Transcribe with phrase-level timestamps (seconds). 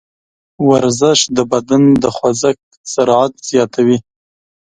[0.69, 3.97] ورزش د بدن د خوځښت سرعت زیاتوي.